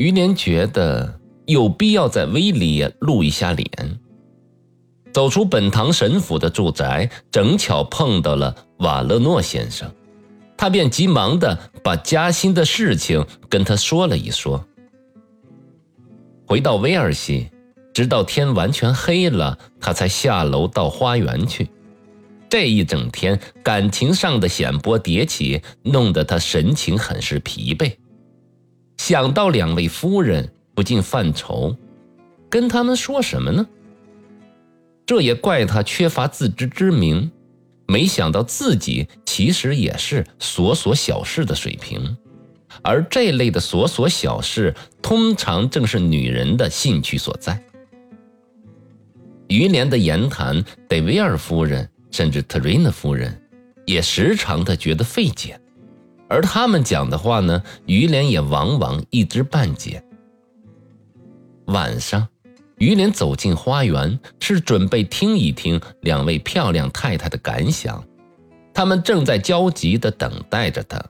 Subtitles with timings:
[0.00, 3.68] 于连觉得有必要在威里露一下脸。
[5.12, 9.92] 走出本堂神府的住宅，正巧碰到了瓦勒诺先生，
[10.56, 14.64] 他便急忙的把加薪的事情跟他说了一说。
[16.46, 17.50] 回到威尔西，
[17.92, 21.68] 直到天完全黑了，他才下楼到花园去。
[22.48, 27.92] 这一整天，感情上的险波迭起，弄得他神情很是疲惫。
[29.10, 31.76] 想到两位夫人，不禁犯愁，
[32.48, 33.66] 跟他们说什么呢？
[35.04, 37.28] 这也怪他缺乏自知之明，
[37.88, 42.16] 没想到自己其实也是琐琐小事的水平，
[42.82, 47.60] 而这类的琐琐小事，通常正是女人的兴趣所在。
[49.48, 51.90] 于连的言谈，得维尔夫人。
[52.12, 53.40] 甚至特瑞娜夫人
[53.86, 55.60] 也时常的觉得费解，
[56.30, 60.02] 而他们讲的话呢，于连也往往一知半解。
[61.66, 62.26] 晚上，
[62.78, 68.02] 于连走进花园，是准备听一听两位漂亮太太的感想。
[68.72, 71.04] 他们正在焦急地等待着他。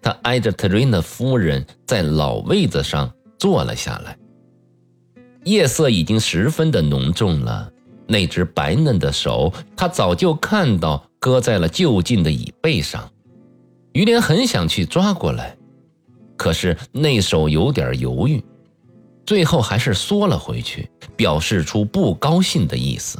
[0.00, 4.16] 他挨着特瑞娜夫人在老位子上坐了下来。
[5.44, 7.70] 夜色已经十分的浓重了。
[8.06, 13.08] 那只白嫩的手，他早就看到搁在了就近的椅背上。
[13.92, 15.56] 于连很想去抓过来，
[16.36, 18.42] 可是那手有点犹豫，
[19.26, 23.18] 最后还是缩了回去，表示出不高兴的意思。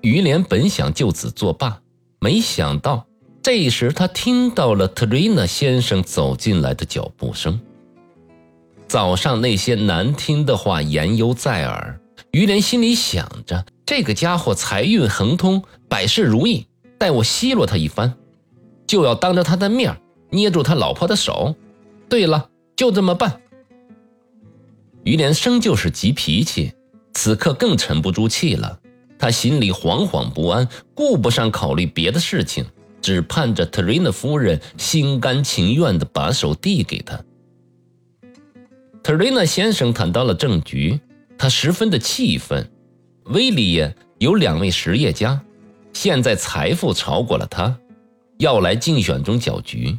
[0.00, 1.80] 于连本想就此作罢，
[2.20, 3.06] 没想到
[3.42, 7.60] 这时他听到了特瑞娜先生走进来的脚步声。
[8.86, 12.00] 早上那些难听的话言犹在耳。
[12.30, 16.66] 于连心里想着，这个家伙财运亨通，百事如意，
[16.98, 18.14] 待我奚落他一番，
[18.88, 19.96] 就要当着他的面
[20.30, 21.54] 捏住他老婆的手。
[22.08, 23.40] 对了，就这么办。
[25.04, 26.72] 于连生就是急脾气，
[27.14, 28.80] 此刻更沉不住气了。
[29.16, 32.64] 他心里惶惶不安，顾不上考虑别的事情，
[33.00, 37.22] 只盼着特瑞娜夫人心甘情愿地把手递给他。
[39.02, 41.00] 特瑞娜先生谈到了政局。
[41.40, 42.68] 他十分的气愤，
[43.26, 45.40] 威利耶有两位实业家，
[45.92, 47.78] 现在财富超过了他，
[48.38, 49.98] 要来竞选中搅局。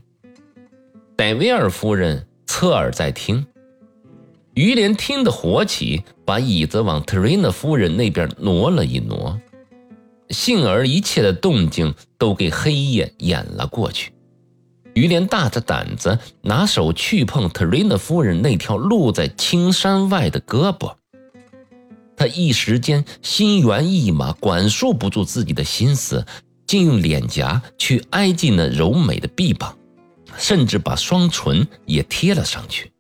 [1.15, 3.45] 戴维尔夫人侧耳在听，
[4.53, 9.37] 于连听得火起，把椅子往特瑞娜夫人那边挪了一挪，
[10.29, 14.13] 幸而一切的动静都给黑夜掩了过去。
[14.93, 20.95] 于连大着胆子拿手去碰特瑞娜夫人那条露在青山外的胳膊。
[22.15, 26.25] 他一时间心猿意马，管束不住自己的心思，
[26.69, 29.75] 竟用脸颊去挨近那柔美的臂膀，
[30.37, 32.91] 甚至把双唇也贴了上去。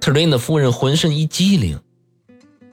[0.00, 1.78] 特瑞娜夫人浑身一激灵，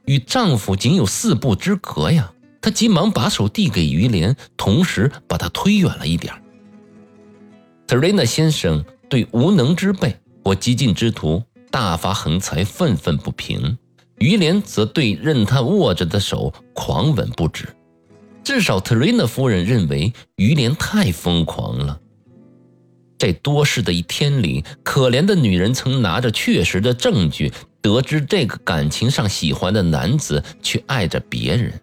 [0.05, 2.33] 与丈夫仅有四步之隔呀！
[2.61, 6.33] 她急忙把手递给于连，同时把他推远了一点。
[7.85, 13.77] 特瑞娜先生对无能之辈或激进之徒大发横财，愤愤不平。
[14.17, 17.67] 于连则对任他握着的手狂吻不止，
[18.43, 21.99] 至少特瑞娜夫人认为于连太疯狂了。
[23.19, 31.79] 在多事的一天里，可怜的女人曾拿着确实的证据，得知这个感情上喜欢的男子去爱着别人。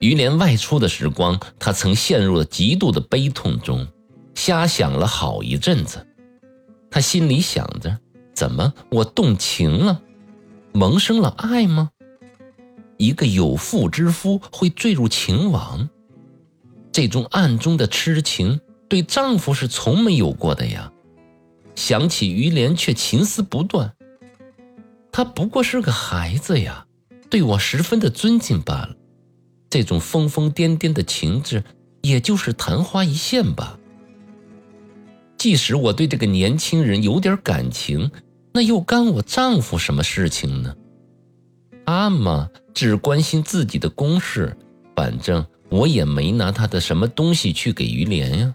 [0.00, 3.88] 于连外出的时光，他曾陷入了极度的悲痛中，
[4.34, 6.06] 瞎想了好一阵子。
[6.90, 7.98] 他心里想着：
[8.34, 10.02] 怎么我动情了？
[10.74, 11.88] 萌生了爱吗？
[12.96, 15.88] 一个有妇之夫会坠入情网，
[16.92, 20.92] 这种暗中的痴情对丈夫是从没有过的呀。
[21.74, 23.94] 想起于连，却情思不断。
[25.12, 26.86] 他不过是个孩子呀，
[27.28, 28.94] 对我十分的尊敬罢了。
[29.68, 31.64] 这种疯疯癫癫的情致，
[32.02, 33.78] 也就是昙花一现吧。
[35.36, 38.10] 即使我对这个年轻人有点感情。
[38.52, 40.74] 那又干我丈夫什么事情呢？
[41.86, 44.56] 阿玛只关心自己的公事，
[44.94, 48.54] 反正我也没拿他的什么东西去给于连呀。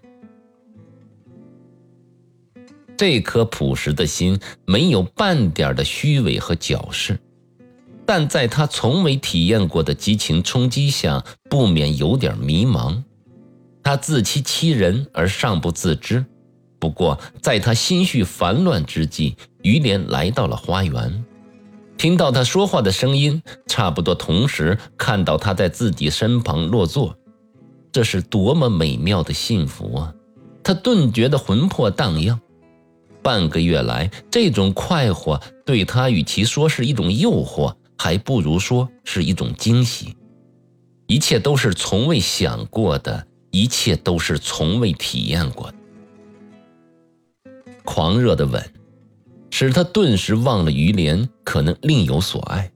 [2.97, 7.17] 这颗朴实的心没有半点的虚伪和矫饰，
[8.05, 13.01] 但在他从未体验过的激情冲击下，不免有点迷茫。
[13.81, 16.23] 他自欺欺人而尚不自知。
[16.77, 21.25] 不过，在他心绪烦乱之际，于连来到了花园，
[22.01, 27.15] 听到他说话的声音，差不多同时看到他在自己身旁落座，
[27.91, 30.15] 这是多么美妙的幸福啊！
[30.63, 32.41] 他顿觉得魂魄荡漾。
[33.21, 40.15] 半个月来，这种快活对他与其说是一种诱惑，还不如说是一种惊喜。
[41.05, 45.77] 一切都是从未想过的，一切都是从未体验过的。
[47.85, 48.70] 狂热的吻，
[49.51, 52.71] 使他顿时忘了于连可能另有所爱。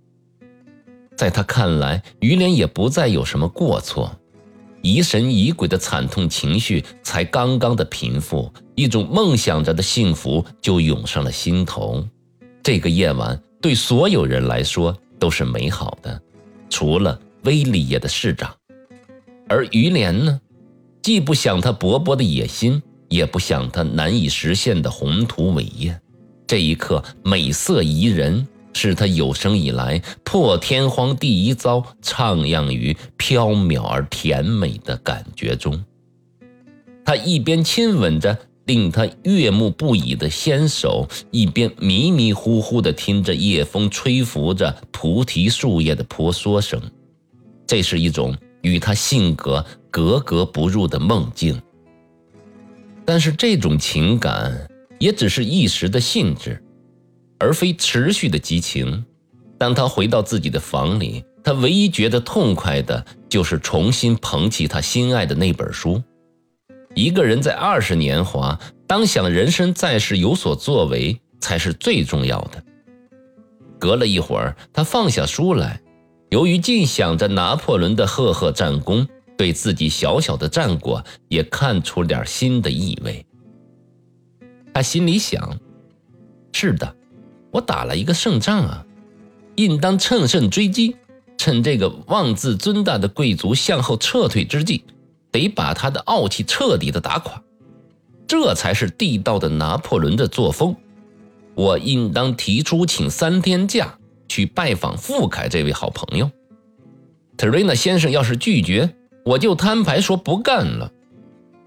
[1.18, 4.16] 在他看来，于连也不再有什么过错。
[4.82, 12.06] 疑神疑鬼的惨痛情绪才刚刚的平复，一种梦想着的幸福就涌上了心头。
[12.62, 16.22] 这个夜晚对所有人来说都是美好的，
[16.70, 18.54] 除了威利耶的市长。
[19.48, 20.40] 而于连呢，
[21.02, 26.00] 既不想他勃勃的野心，也不想他难以实现的宏图伟业。
[26.48, 28.48] 这一刻，美色宜人。
[28.78, 35.82] 是他有生以来破天荒第一遭，徜徉于飘渺而甜美的感觉中。
[37.06, 46.82] 他一边亲吻着令他悦目不已的纤手，一边迷迷糊糊地听着夜风吹拂着菩提树叶的婆娑声。
[47.66, 51.62] 这是一种与他性格格格不入的梦境。
[53.06, 54.68] 但是这种情感
[55.00, 56.62] 也只是一时的兴致。
[57.38, 59.06] 而非持续的激情。
[59.58, 66.02] 当他回到自己的房里，他唯一觉得痛快的就是重新捧起他心爱的那本书。
[66.94, 68.58] 一个人在二十年华，
[68.88, 72.64] 当想人生在世有所作为，才是最重要的。
[73.78, 75.82] 隔了一会儿，他放下书来，
[76.32, 79.06] 由于尽想着拿破仑的赫赫战功，
[79.38, 83.26] 对自己小小的战果也看出点新的意味。
[84.76, 85.58] 他心里想：
[86.52, 86.94] 是的。
[87.50, 88.86] 我打了一个胜仗啊，
[89.56, 90.98] 应当乘胜追击，
[91.38, 94.84] 趁这个妄自尊大的贵族向后撤退之际，
[95.32, 97.42] 得把他的傲气彻底的打垮，
[98.28, 100.76] 这才是地道的拿破仑的作风。
[101.54, 106.30] 我应当提出请三天假去拜访富凯这位好朋友。
[107.38, 108.94] 特瑞纳先生要是拒绝，
[109.24, 110.92] 我就摊牌说不干了。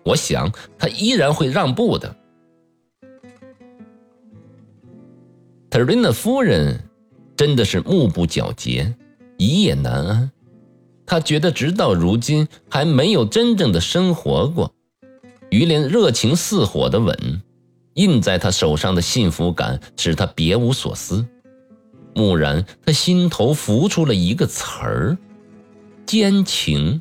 [0.05, 2.15] 我想他依然会让步的。
[5.79, 6.77] 特瑞娜夫人
[7.37, 8.93] 真的是目不皎洁，
[9.37, 10.29] 一夜难安。
[11.07, 14.75] 她觉得直到如今还没有真正的生活过。
[15.51, 17.17] 于连热情似火的吻，
[17.95, 21.25] 印在他手上的幸福感使他别无所思。
[22.17, 25.17] 蓦然，他心头浮出了一个词儿：
[26.05, 27.01] 奸情。